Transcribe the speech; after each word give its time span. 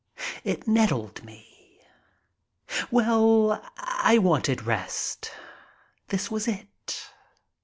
It 0.43 0.67
nettled 0.67 1.23
me. 1.23 1.79
Well, 2.89 3.63
I 3.77 4.17
wanted 4.17 4.63
rest. 4.65 5.31
This 6.07 6.31
was 6.31 6.47
it. 6.47 7.07